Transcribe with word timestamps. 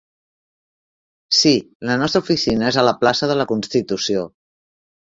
Sí, 1.41 1.51
la 1.91 1.99
nostra 2.05 2.23
oficina 2.25 2.69
és 2.73 2.81
a 2.85 2.89
la 2.91 2.97
plaça 3.05 3.33
de 3.35 3.39
la 3.45 3.49
Constitució. 3.55 4.29